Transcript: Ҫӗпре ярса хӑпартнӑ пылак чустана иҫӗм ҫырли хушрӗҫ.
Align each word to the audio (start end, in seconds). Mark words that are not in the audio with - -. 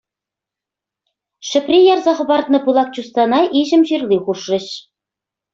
Ҫӗпре 1.49 1.79
ярса 1.93 2.13
хӑпартнӑ 2.21 2.59
пылак 2.65 2.89
чустана 2.97 3.39
иҫӗм 3.63 3.83
ҫырли 3.91 4.17
хушрӗҫ. 4.27 4.65